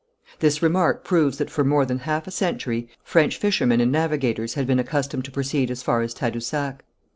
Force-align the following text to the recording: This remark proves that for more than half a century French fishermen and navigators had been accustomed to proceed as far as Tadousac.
This 0.39 0.63
remark 0.63 1.03
proves 1.03 1.37
that 1.37 1.51
for 1.51 1.63
more 1.63 1.85
than 1.85 1.99
half 1.99 2.25
a 2.25 2.31
century 2.31 2.89
French 3.03 3.37
fishermen 3.37 3.79
and 3.79 3.91
navigators 3.91 4.55
had 4.55 4.65
been 4.65 4.79
accustomed 4.79 5.25
to 5.25 5.31
proceed 5.31 5.69
as 5.69 5.83
far 5.83 6.01
as 6.01 6.15
Tadousac. 6.15 6.83